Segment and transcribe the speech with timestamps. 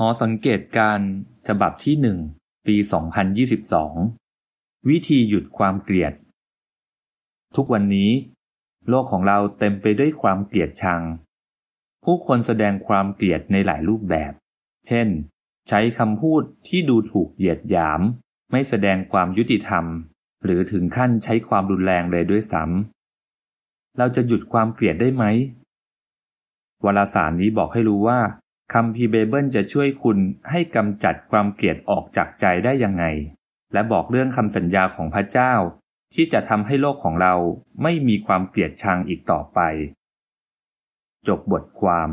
[0.00, 1.00] หอสังเกตการ
[1.48, 2.18] ฉบับที่หนึ่ง
[2.66, 2.76] ปี
[4.02, 6.12] 2022 วิธีหยุดความเกลียด
[7.56, 8.10] ทุกวันนี้
[8.88, 11.02] โลกของเราเต็มไปด้วยความเกลียดชัง
[12.04, 14.32] ผู้คนแสดงความเกลียดในหลายรูปแบบ
[14.86, 15.08] เช่น
[15.68, 18.00] ใช้คำพูดที่ดูถูกเหยียดหยาม
[18.50, 19.84] ไม่แสดงความยุติธรรม
[20.44, 25.24] หรือถึงขั้นใช้ความรุนแรงเลยด้วยซ้ำเราจะหยุดความเกลียดได้ไหม
[26.84, 28.20] วารสารนี้บอกให้รู้ว่า
[28.74, 30.18] คำพีเบเบิลจะช่วยคุณ
[30.50, 33.04] ให้กำจัดความเกลียดออกจากใจได้ยังไง
[33.72, 35.52] และบอกเรื่องคำสัญญาของพระเจ้า
[36.14, 37.34] ที่จะทำให้โลกของเรา
[37.82, 39.60] ไม่มีความเกลียดชังอีกต่อไป
[41.28, 42.10] จบบทความ